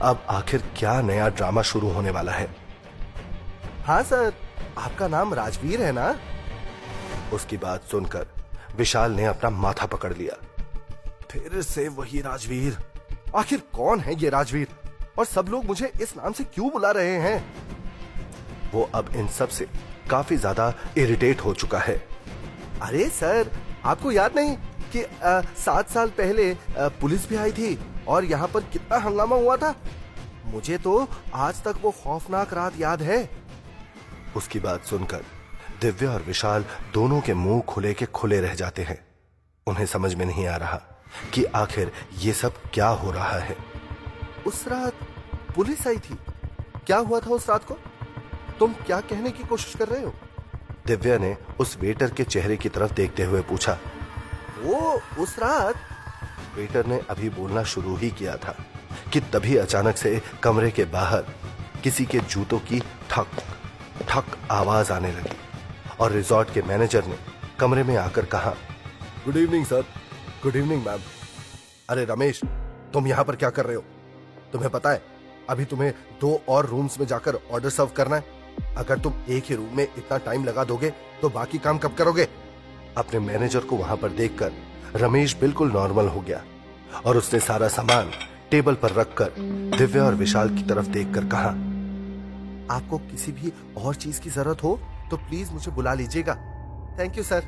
अब 0.01 0.25
आखिर 0.29 0.63
क्या 0.77 1.01
नया 1.01 1.27
ड्रामा 1.29 1.61
शुरू 1.61 1.89
होने 1.89 2.09
वाला 2.09 2.31
है? 2.31 2.55
हाँ 3.85 4.03
सर 4.03 4.33
आपका 4.77 5.07
नाम 5.07 5.33
राजवीर 5.33 5.81
है 5.81 5.91
ना? 5.91 6.19
उसकी 7.33 7.57
बात 7.57 7.83
सुनकर 7.83 8.27
विशाल 8.77 9.11
ने 9.11 9.25
अपना 9.25 9.49
माथा 9.49 9.85
पकड़ 9.85 10.13
लिया। 10.13 10.35
फिर 11.31 11.61
से 11.61 11.87
वही 11.87 12.21
राजवीर। 12.21 12.77
आखिर 13.35 13.61
कौन 13.73 13.99
है 13.99 14.15
ये 14.21 14.29
राजवीर? 14.29 14.67
और 15.19 15.25
सब 15.25 15.45
लोग 15.49 15.65
मुझे 15.65 15.91
इस 16.01 16.15
नाम 16.17 16.33
से 16.33 16.43
क्यों 16.43 16.69
बुला 16.71 16.91
रहे 16.91 17.17
हैं? 17.19 17.43
वो 18.73 18.89
अब 18.95 19.09
इन 19.15 19.27
सबसे 19.29 19.67
काफ़ी 20.09 20.37
ज़्यादा 20.37 20.73
इरिटेट 20.97 21.41
हो 21.41 21.53
चुका 21.53 21.79
है। 21.79 21.95
अरे 22.81 23.07
सर 23.09 23.51
आपको 23.85 24.11
याद 24.11 24.35
नहीं 24.35 24.55
कि 24.95 25.05
सात 25.57 25.89
साल 25.89 26.09
पहले 26.09 26.51
आ, 26.51 26.87
पुलिस 27.01 27.27
भी 27.29 27.35
आई 27.35 27.51
थी 27.51 27.77
और 28.07 28.25
यहाँ 28.25 28.47
पर 28.47 28.63
कितना 28.63 28.97
हंगामा 28.97 29.35
हुआ 29.35 29.55
था? 29.57 29.75
मुझे 30.45 30.77
तो 30.77 31.07
आज 31.33 31.61
तक 31.63 31.75
वो 31.81 31.91
खौफनाक 32.03 32.53
रात 32.53 32.79
याद 32.79 33.01
है। 33.01 33.29
उसकी 34.35 34.59
बात 34.59 34.85
सुनकर 34.85 35.23
दिव्या 35.81 36.11
और 36.11 36.21
विशाल 36.21 36.65
दोनों 36.93 37.21
के 37.21 37.33
मुँह 37.33 37.61
खुले 37.67 37.93
के 37.93 38.05
खुले 38.05 38.39
रह 38.41 38.53
जाते 38.55 38.83
हैं। 38.83 38.99
उन्हें 39.67 39.85
समझ 39.85 40.13
में 40.15 40.25
नहीं 40.25 40.47
आ 40.47 40.55
रहा 40.55 40.81
कि 41.33 41.43
आखिर 41.43 41.91
ये 42.17 42.33
सब 42.33 42.53
क्या 42.73 42.87
हो 42.87 43.11
रहा 43.11 43.39
है? 43.39 43.57
उस 44.47 44.67
रात 44.67 44.93
पुलिस 45.55 45.87
आई 45.87 45.97
थी। 45.97 46.17
क्या 46.85 46.97
हुआ 46.97 47.19
था 47.19 47.29
उस 47.29 47.49
रात 47.49 47.63
को? 47.63 47.77
तुम 48.59 48.73
क्या 48.73 48.99
कहने 48.99 49.31
की 49.31 49.43
कोशिश 49.43 49.75
कर 49.75 49.87
रहे 49.87 50.03
हो? 50.03 50.13
दिव्या 50.87 51.17
ने 51.17 51.37
उस 51.59 51.77
वेटर 51.81 52.09
के 52.09 52.23
चेहरे 52.23 52.57
की 52.57 52.69
तरफ़ 52.69 52.93
देखते 52.93 53.23
हुए 53.23 53.41
पूछा। 53.41 53.77
वो 54.63 55.01
उस 55.19 55.39
रात? 55.39 55.75
वेटर 56.55 56.85
ने 56.85 57.01
अभी 57.09 57.29
बोलना 57.29 57.63
शुरू 57.63 57.95
ही 57.95 58.09
किया 58.11 58.35
था 58.35 58.55
कि 59.13 59.19
तभी 59.19 59.55
अचानक 59.55 59.97
से 59.97 60.21
कमरे 60.43 60.71
के 60.71 60.85
बाहर 60.85 61.25
किसी 61.83 62.05
के 62.05 62.19
जूतों 62.19 62.59
की 62.59 62.79
ठक 63.09 63.27
ठक 64.09 64.23
आवाज़ 64.51 64.91
आने 64.91 65.11
लगी 65.11 65.37
और 65.99 66.11
रिजॉर्ट 66.11 66.53
के 66.53 66.61
मैनेजर 66.61 67.05
ने 67.05 67.17
कमरे 67.59 67.83
में 67.83 67.97
आकर 67.97 68.25
कहा 68.25 68.55
good 69.25 69.37
evening 69.37 69.65
sir 69.65 69.85
good 70.43 70.55
evening 70.55 70.85
ma'am 70.85 70.99
अरे, 71.89 72.03
रमेश, 72.05 72.39
तुम 72.93 73.07
यहाँ 73.07 73.23
पर 73.23 73.35
क्या 73.35 73.49
कर 73.49 73.65
रहे 73.65 73.75
हो? 73.75 73.83
तुम्हें 74.53 74.71
पता 74.71 74.89
है, 74.89 75.01
अभी 75.49 75.65
तुम्हें 75.65 75.91
दो 76.21 76.33
और 76.49 76.65
रूम्स 76.65 76.99
में 76.99 77.05
जाकर 77.07 77.35
ऑर्डर 77.51 77.69
सर्व 77.69 77.89
करना 77.97 78.15
है। 78.15 78.73
अगर 78.77 78.99
तुम 78.99 79.13
एक 79.29 79.43
ही 79.49 79.55
रूम 79.55 79.75
में 79.77 79.83
इतना 79.83 80.17
टाइम 80.17 80.45
लगा 80.45 80.63
दोगे 80.63 80.89
तो 81.21 81.29
बाकी 81.29 81.57
काम 81.57 81.77
कब 81.77 81.93
करोगे? 81.93 82.27
अपने 82.97 83.19
मैनेजर 83.19 83.59
को 83.59 83.75
वहाँ 83.75 83.97
पर 83.97 84.09
देखकर, 84.11 84.51
रमेश 84.95 85.35
बिल्कुल 85.41 85.71
नॉर्मल 85.71 86.07
हो 86.07 86.21
गया। 86.21 86.41
और 87.05 87.17
उसने 87.17 87.39
सारा 87.39 87.67
सामान 87.69 88.09
टेबल 88.51 88.75
पर 88.75 88.91
रखकर, 88.91 89.31
दिव्या 89.77 90.03
और 90.03 90.15
विशाल 90.15 90.49
की 90.49 90.63
तरफ़ 90.63 90.87
देखकर 90.87 91.25
कहा, 91.25 91.49
आपको 92.75 92.97
किसी 93.01 93.31
भी 93.31 93.53
और 93.77 93.95
चीज़ 93.95 94.21
की 94.21 94.29
ज़रूरत 94.29 94.63
हो 94.63 94.79
तो 95.11 95.17
प्लीज़ 95.19 95.51
मुझे 95.51 95.71
बुला 95.71 95.93
लीजिएगा। 95.93 96.35
थैंक 96.99 97.17
यू 97.17 97.23
सर 97.23 97.43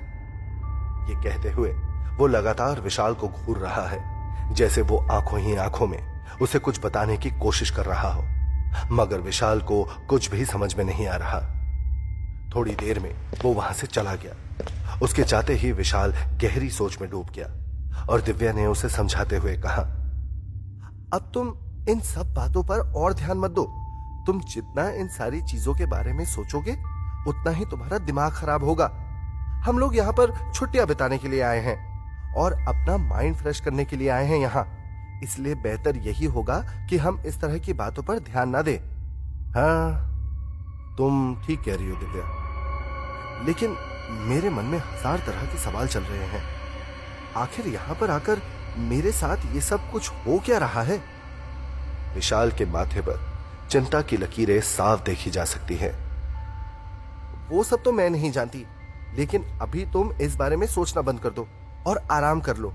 ये 1.09 1.15
कहते 1.23 1.51
हुए 1.51 1.73
वो 2.17 2.27
लगातार 2.27 2.81
विशाल 2.81 3.13
को 3.13 3.27
घूर 3.27 3.57
रहा 3.57 3.87
है, 3.87 4.53
जैसे 4.53 4.81
वो 4.81 4.97
आँखों 5.11 5.39
ही 5.39 5.55
आँखों 5.55 5.87
में 5.87 5.99
उसे 6.41 6.59
कुछ 6.59 6.79
बताने 6.85 7.17
की 7.17 7.29
कोशिश 7.31 7.69
कर 7.69 7.85
रहा 7.85 8.11
हो। 8.11 8.23
मगर 8.91 9.19
विशाल 9.19 9.61
को 9.61 9.83
कुछ 10.09 10.29
भी 10.31 10.45
समझ 10.45 10.73
में 10.75 10.83
नहीं 10.85 11.07
आ 11.07 11.15
रहा। 11.15 11.39
थोड़ी 12.55 12.75
देर 12.75 12.99
में 12.99 13.13
वो 13.43 13.53
वहाँ 13.53 13.73
से 13.73 13.87
चला 13.87 14.15
गया। 14.15 14.99
उसके 15.01 15.23
जाते 15.23 15.53
ही 15.53 15.71
विशाल 15.71 16.11
गहरी 16.41 16.69
सोच 16.69 16.97
में 17.01 17.09
डूब 17.09 17.29
गया 17.35 17.47
और 18.09 18.21
दिव्या 18.21 18.53
ने 18.53 18.65
उसे 18.65 18.89
समझाते 18.89 19.37
हुए 19.37 19.55
कहा, 19.57 19.81
अब 21.13 21.31
तुम 21.33 21.53
इन 21.89 21.99
सब 21.99 22.33
बातों 22.33 22.63
पर 22.63 22.91
और 22.95 23.13
ध्यान 23.13 23.37
मत 23.37 23.51
दो। 23.51 23.63
तुम 24.27 24.39
जितना 24.41 24.89
इन 24.89 25.07
सारी 25.07 25.41
चीज़ों 25.41 25.73
के 25.75 25.85
बारे 25.85 26.13
में 26.13 26.25
सोचोगे, 26.25 26.71
उतना 27.27 27.51
ही 27.51 27.65
तुम्हारा 27.65 27.97
दिमाग 27.97 28.31
खराब 28.31 28.63
होगा। 28.63 28.85
हम 29.65 29.79
लोग 29.79 29.95
यहाँ 29.95 30.13
पर 30.13 30.33
छुट्टियाँ 30.53 30.87
बिताने 30.87 31.17
के 31.17 31.27
लिए 31.27 31.41
आए 31.41 31.59
हैं। 31.59 31.92
और 32.35 32.53
अपना 32.53 32.97
माइंड 32.99 33.35
फ्रेश 33.35 33.59
करने 33.59 33.85
के 33.85 33.95
लिए 33.95 34.09
आए 34.09 34.25
हैं 34.25 34.37
यहाँ। 34.37 34.65
इसलिए 35.23 35.55
बेहतर 35.57 35.97
यही 35.97 36.25
होगा 36.27 36.59
कि 36.89 36.97
हम 36.97 37.21
इस 37.25 37.39
तरह 37.41 37.57
की 37.57 37.73
बातों 37.73 38.03
पर 38.03 38.19
ध्यान 38.21 38.49
ना 38.49 38.61
दें। 38.61 38.77
हाँ 39.55 40.95
तुम 40.97 41.35
ठीक 41.45 41.61
कह 41.61 41.75
रही 41.75 41.89
हो, 41.89 41.95
दिव्या। 41.95 43.45
लेकिन 43.45 43.75
मेरे 44.29 44.49
मन 44.49 44.65
में 44.65 44.77
हज़ार 44.79 45.19
तरह 45.19 45.45
के 45.45 45.57
सवाल 45.59 45.87
चल 45.87 46.03
रहे 46.03 46.25
हैं। 46.27 46.41
आखिर 47.37 47.67
यहाँ 47.67 47.95
पर 47.95 48.11
आकर 48.11 48.41
मेरे 48.79 49.11
साथ 49.11 49.45
ये 49.55 49.61
सब 49.61 49.89
कुछ 49.91 50.09
हो 50.27 50.39
क्या 50.45 50.57
रहा 50.57 50.81
है? 50.81 51.01
विशाल 52.15 52.51
के 52.51 52.65
माथे 52.65 53.01
पर 53.01 53.19
चिंता 53.69 54.01
की 54.01 54.17
लकीरें 54.17 54.59
साफ़ 54.61 55.03
देखी 55.03 55.29
जा 55.31 55.45
सकती 55.45 55.75
हैं। 55.75 55.91
वो 57.49 57.63
सब 57.63 57.83
तो 57.83 57.91
मैं 57.91 58.09
नहीं 58.09 58.31
जानती, 58.31 58.65
लेकिन 59.15 59.45
अभी 59.61 59.85
तुम 59.85 60.11
इस 60.21 60.35
बारे 60.35 60.55
में 60.55 60.67
सोचना 60.67 61.01
बंद 61.01 61.19
कर 61.19 61.29
दो। 61.29 61.47
और 61.87 61.97
आराम 62.11 62.41
कर 62.41 62.57
लो। 62.57 62.73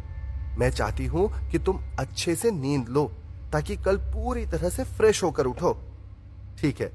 मैं 0.58 0.70
चाहती 0.70 1.06
हूँ 1.06 1.28
कि 1.50 1.58
तुम 1.58 1.80
अच्छे 1.98 2.34
से 2.36 2.50
नींद 2.50 2.88
लो, 2.88 3.04
ताकि 3.52 3.76
कल 3.76 3.96
पूरी 4.12 4.44
तरह 4.46 4.68
से 4.68 4.84
फ्रेश 4.86 5.22
होकर 5.22 5.46
उठो। 5.46 5.72
ठीक 6.60 6.80
है, 6.80 6.88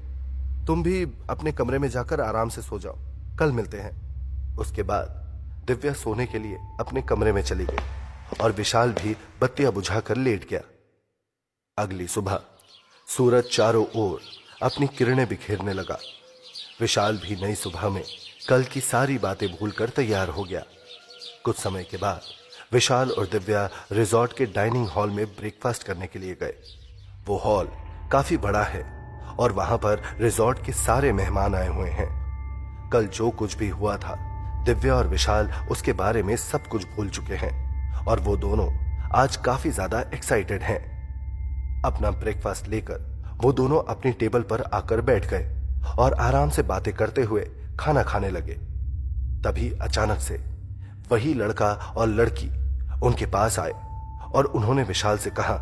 तुम 0.66 0.82
भी 0.82 1.02
अपने 1.30 1.52
कमरे 1.52 1.78
में 1.78 1.88
जाकर 1.88 2.20
आराम 2.20 2.48
से 2.48 2.62
सो 2.62 2.78
जाओ। 2.78 2.98
कल 3.38 3.52
मिलते 3.52 3.78
हैं। 3.78 4.56
उसके 4.56 4.82
बाद 4.82 5.22
दिव्या 5.66 5.92
सोने 5.92 6.26
के 6.26 6.38
लिए 6.38 6.56
अपने 6.80 7.02
कमरे 7.02 7.32
में 7.32 7.42
चली 7.42 7.64
गई 7.66 8.38
और 8.42 8.52
विशाल 8.52 8.92
भी 8.92 9.16
बत्तियाँ 9.40 9.72
बुझाकर 9.72 10.16
लेट 10.16 10.48
गया। 10.50 10.60
अगली 11.76 12.06
सुबह 12.06 12.40
सूरज 13.06 13.44
चारों 13.46 13.84
ओर 13.96 14.20
अपनी 14.62 14.86
किरणें 14.88 15.26
बिखेरने 15.28 15.72
लगा। 15.72 15.98
विशाल 16.80 17.18
भी 17.18 17.36
नई 17.36 17.54
सुबह 17.54 17.88
में 17.88 18.02
कल 18.48 18.64
की 18.64 18.80
सारी 18.82 19.18
बातें 19.18 19.48
भूलकर 19.50 19.88
तैयार 19.88 20.28
हो 20.28 20.44
गया। 20.44 20.62
कुछ 21.44 21.56
समय 21.56 21.82
के 21.82 21.96
बाद, 21.96 22.20
विशाल 22.72 23.10
और 23.10 23.26
दिव्या 23.26 23.68
रिजॉर्ट 23.92 24.32
के 24.36 24.44
डाइनिंग 24.48 24.86
हॉल 24.88 25.10
में 25.10 25.24
ब्रेकफास्ट 25.28 25.82
करने 25.82 26.06
के 26.06 26.18
लिए 26.18 26.34
गए। 26.34 26.54
वो 27.26 27.36
हॉल 27.38 27.68
काफ़ी 28.12 28.36
बड़ा 28.36 28.62
है 28.64 28.82
और 29.34 29.52
वहाँ 29.52 29.76
पर 29.78 30.02
रिजॉर्ट 30.20 30.64
के 30.66 30.72
सारे 30.74 31.12
मेहमान 31.12 31.54
आए 31.54 31.68
हुए 31.68 31.88
हैं। 31.90 32.08
कल 32.92 33.06
जो 33.08 33.30
कुछ 33.32 33.56
भी 33.58 33.68
हुआ 33.70 33.96
था, 33.96 34.14
दिव्या 34.66 34.94
और 34.94 35.08
विशाल 35.08 35.50
उसके 35.70 35.92
बारे 35.92 36.22
में 36.22 36.36
सब 36.36 36.66
कुछ 36.66 36.86
भूल 36.86 37.08
चुके 37.08 37.34
हैं 37.34 38.04
और 38.06 38.20
वो 38.20 38.36
दोनों 38.36 38.68
आज 39.14 39.36
काफ़ी 39.36 39.70
ज़्यादा 39.70 40.00
एक्साइटेड 40.14 40.62
हैं। 40.62 40.78
अपना 41.84 42.10
ब्रेकफास्ट 42.12 42.68
लेकर 42.68 43.36
वो 43.42 43.52
दोनों 43.52 43.82
अपनी 43.88 44.12
टेबल 44.14 44.42
पर 44.42 44.62
आकर 44.74 45.00
बैठ 45.02 45.26
गए 45.26 45.44
और 45.98 46.14
आराम 46.20 46.50
से 46.50 46.62
बातें 46.64 46.92
करते 46.94 47.22
हुए 47.22 47.46
खाना 47.80 48.02
खाने 48.02 48.30
लगे। 48.30 48.54
तभी 49.44 49.70
अचानक 49.82 50.18
से 50.20 50.42
वही 51.10 51.34
लड़का 51.34 51.72
और 51.96 52.08
लड़की 52.08 52.48
उनके 53.06 53.26
पास 53.26 53.58
आए 53.58 53.72
और 54.34 54.44
उन्होंने 54.46 54.82
विशाल 54.82 55.18
से 55.18 55.30
कहा, 55.30 55.54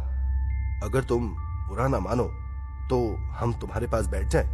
अगर 0.84 1.04
तुम 1.04 1.28
बुरा 1.68 1.86
ना 1.88 1.98
मानो 2.00 2.24
तो 2.90 2.98
हम 3.38 3.52
तुम्हारे 3.60 3.86
पास 3.86 4.06
बैठ 4.06 4.26
जाएँ। 4.28 4.46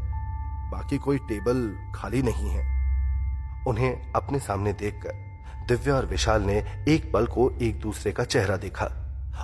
बाकी 0.73 0.99
कोई 0.99 1.19
टेबल 1.29 1.61
खाली 1.95 2.23
नहीं 2.23 2.51
है 2.51 2.63
उन्हें 3.67 4.13
अपने 4.17 4.39
सामने 4.39 4.73
देखकर 4.73 5.67
दिव्या 5.69 5.95
और 5.95 6.07
विशाल 6.07 6.43
ने 6.43 6.57
एक 6.89 7.11
पल 7.13 7.27
को 7.27 7.51
एक 7.63 7.81
दूसरे 7.81 8.13
का 8.13 8.25
चेहरा 8.25 8.57
देखा 8.57 8.87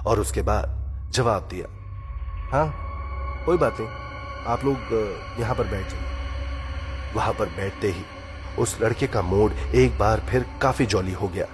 और 0.06 0.20
उसके 0.20 0.42
बाद 0.42 1.10
जवाब 1.14 1.48
दिया 1.50 1.66
हाँ 2.52 2.66
कोई 3.46 3.56
बात 3.58 3.76
नहीं, 3.80 3.88
आप 4.46 4.64
लोग 4.64 5.40
यहाँ 5.40 5.54
पर 5.54 5.70
बैठ 5.70 5.90
जाइए 5.90 7.12
वहाँ 7.14 7.32
पर 7.38 7.46
बैठते 7.56 7.90
ही 7.90 8.04
उस 8.58 8.76
लड़के 8.82 9.06
का 9.06 9.22
मूड 9.22 9.52
एक 9.74 9.98
बार 9.98 10.20
फिर 10.20 10.46
काफ़ी 10.62 10.86
जॉली 10.86 11.12
हो 11.12 11.28
गया। 11.28 11.46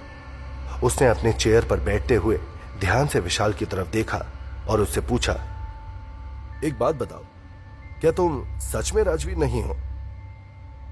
उसने 0.83 1.07
अपने 1.07 1.33
चेयर 1.33 1.65
पर 1.65 1.79
बैठते 1.79 2.15
हुए 2.15 2.37
ध्यान 2.79 3.07
से 3.07 3.19
विशाल 3.19 3.53
की 3.53 3.65
तरफ़ 3.65 3.91
देखा 3.91 4.25
और 4.69 4.81
उससे 4.81 5.01
पूछा, 5.01 5.33
एक 6.63 6.77
बात 6.79 6.95
बताओ, 6.95 7.23
क्या 8.01 8.11
तुम 8.11 8.43
सच 8.59 8.91
में 8.93 9.03
राजवीर 9.03 9.37
नहीं 9.37 9.63
हो? 9.63 9.77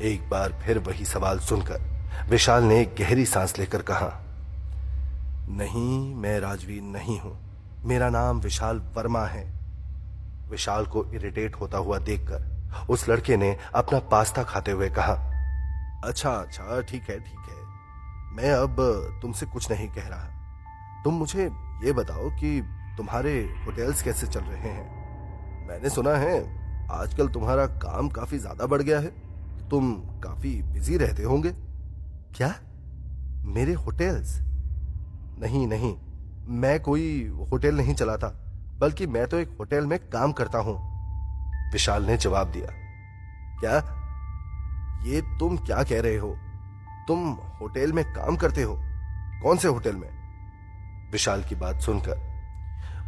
एक 0.02 0.30
बार 0.30 0.54
फिर 0.66 0.78
वही 0.80 1.06
सवाल 1.06 1.40
सुनकर 1.40 1.82
विशाल 2.30 2.64
ने 2.64 2.84
गहरी 3.00 3.26
सांस 3.26 3.58
लेकर 3.60 3.82
कहा, 3.82 4.12
नहीं, 5.50 6.16
मैं 6.16 6.40
राजवीर 6.40 6.82
नहीं 6.82 7.20
हूँ। 7.20 7.38
मेरा 7.86 8.10
नाम 8.10 8.40
विशाल 8.40 8.82
वर्मा 8.96 9.26
है। 9.26 9.44
विशाल 10.52 10.86
को 10.86 11.06
इरिटेट 11.14 11.56
होता 11.56 11.78
हुआ 11.78 11.98
देखकर 12.00 12.88
उस 12.90 13.08
लड़के 13.10 13.38
ने 13.38 13.56
अपना 13.76 14.00
पास्ता 14.12 14.44
खाते 14.44 14.72
हुए 14.72 14.90
कहा 14.90 15.14
अच्छा 16.04 16.32
अच्छा 16.32 16.82
ठीक 16.82 17.10
है 17.10 17.20
ठीक 17.20 17.50
है। 17.50 18.36
मैं 18.36 18.52
अब 18.54 18.76
तुमसे 19.22 19.46
कुछ 19.46 19.72
नहीं 19.72 19.88
कह 19.90 20.08
रहा। 20.08 21.04
तुम 21.04 21.14
मुझे 21.14 21.46
ये 21.84 21.92
बताओ 21.92 22.30
कि 22.30 22.62
तुम्हारे 22.98 23.34
होटल्स 23.66 24.02
कैसे 24.02 24.28
चल 24.28 24.40
रहे 24.40 24.70
हैं? 24.70 25.68
मैंने 25.68 25.90
सुना 25.90 26.16
है, 26.16 26.40
आजकल 26.92 27.28
तुम्हारा 27.28 27.66
काम 27.66 28.10
काफ़ी 28.10 28.38
ज़्यादा 28.38 28.66
बढ़ 28.66 28.82
गया 28.82 29.00
है। 29.00 29.12
तुम 29.70 29.94
काफ़ी 30.24 30.62
बिज़ी 30.64 30.98
रहते 30.98 31.24
होंगे। 31.24 31.52
क्या? 32.36 32.54
मेरे 33.46 33.74
होटल्स 33.74 34.38
नहीं 35.42 35.68
नहीं, 35.68 35.96
मैं 36.60 36.80
कोई 36.80 37.28
होटल 37.52 37.76
नहीं 37.76 37.94
चलाता, 37.96 38.28
बल्कि 38.80 39.08
मैं 39.08 39.28
तो 39.28 39.38
एक 39.38 39.56
होटल 39.60 39.86
में 39.86 40.00
काम 40.00 40.32
करता 40.32 40.60
हूँ। 40.60 40.78
विशाल 41.72 42.04
ने 42.04 42.18
जवाब 42.18 42.52
दिया। 42.52 42.68
क्या? 43.60 43.80
ये 45.04 45.22
तुम 45.40 45.58
क्या 45.58 45.84
कह 45.84 46.02
रहे 46.02 46.18
हो? 46.18 46.36
तुम 47.08 47.30
होटल 47.62 47.94
में 47.94 48.04
काम 48.06 48.36
करते 48.36 48.62
हो? 48.62 48.76
कौन 49.44 49.58
से 49.58 49.68
होटल 49.68 49.96
में? 49.96 50.10
विशाल 51.12 51.44
की 51.44 51.56
बात 51.56 51.82
सुनकर 51.82 52.28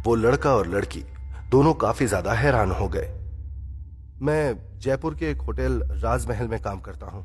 वो 0.06 0.14
लड़का 0.14 0.54
और 0.54 0.68
लड़की 0.68 1.04
दोनों 1.50 1.74
काफ़ी 1.74 2.06
ज़्यादा 2.06 2.32
हैरान 2.32 2.70
हो 2.70 2.88
गए। 2.88 3.08
मैं 4.22 4.78
जयपुर 4.80 5.14
के 5.14 5.30
एक 5.30 5.40
होटल 5.40 5.82
राजमहल 5.94 6.48
में 6.48 6.60
काम 6.60 6.80
करता 6.80 7.06
हूँ। 7.06 7.24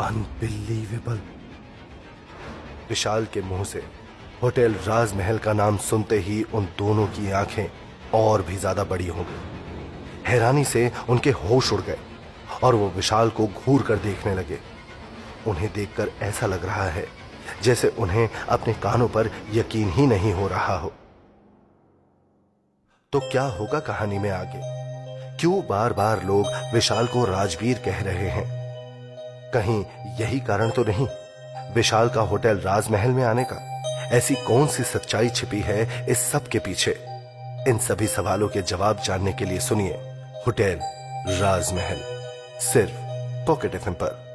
अनबिलीवेबल 0.00 1.20
विशाल 2.88 3.26
के 3.26 3.42
मुँह 3.42 3.64
से 3.64 3.82
होटल 4.42 4.74
राजमहल 4.86 5.38
का 5.38 5.52
नाम 5.52 5.76
सुनते 5.76 6.18
ही 6.18 6.42
उन 6.54 6.64
दोनों 6.78 7.06
की 7.06 7.30
आँखें 7.30 7.66
और 8.14 8.42
भी 8.42 8.56
ज़्यादा 8.56 8.84
बड़ी 8.84 9.06
हो 9.06 9.22
गई। 9.22 10.30
हैरानी 10.30 10.64
से 10.64 10.90
उनके 11.08 11.30
होश 11.40 11.72
उड़ 11.72 11.80
गए। 11.80 11.98
और 12.62 12.74
वो 12.74 12.88
विशाल 12.88 13.30
को 13.30 13.46
घूर 13.46 13.82
कर 13.82 13.96
देखने 13.96 14.34
लगे। 14.34 14.58
उन्हें 15.46 15.72
देखकर 15.72 16.10
ऐसा 16.22 16.46
लग 16.46 16.64
रहा 16.64 16.84
है, 16.84 17.06
जैसे 17.62 17.88
उन्हें 17.88 18.28
अपने 18.48 18.74
कानों 18.74 19.08
पर 19.08 19.30
यकीन 19.50 19.90
ही 19.90 20.06
नहीं 20.06 20.32
हो 20.32 20.48
रहा 20.48 20.78
हो। 20.78 20.92
तो 23.12 23.20
क्या 23.20 23.42
होगा 23.42 23.80
कहानी 23.80 24.18
में 24.18 24.30
आगे? 24.30 24.60
क्यों 25.36 25.66
बार 25.66 25.92
बार 25.92 26.24
लोग 26.24 26.46
विशाल 26.74 27.06
को 27.06 27.24
राजवीर 27.24 27.78
कह 27.78 28.02
रहे 28.02 28.28
हैं? 28.28 28.44
कहीं 29.54 29.84
यही 30.20 30.40
कारण 30.40 30.70
तो 30.70 30.84
नहीं? 30.84 31.08
विशाल 31.74 32.08
का 32.08 32.20
होटल 32.20 32.58
राजमहल 32.58 33.10
में 33.10 33.24
आने 33.24 33.44
का। 33.44 33.56
ऐसी 34.16 34.34
कौन 34.34 34.66
सी 34.66 34.82
सच्चाई 34.82 35.28
छिपी 35.28 35.60
है 35.60 36.06
इस 36.08 36.18
सब 36.18 36.48
के 36.48 36.58
पीछे? 36.58 37.04
इन 37.68 37.78
सभी 37.78 38.06
सवालों 38.06 38.48
के 38.48 38.62
जवाब 38.62 39.00
जानने 39.04 39.32
के 39.32 39.44
लिए 39.44 39.60
सुनिए 39.60 39.94
होटल 40.46 40.80
राजमहल। 41.40 42.17
सिर्फ़ 42.60 42.92
पॉकेट 43.46 43.74
एफएम 43.74 43.94
पर। 43.94 44.27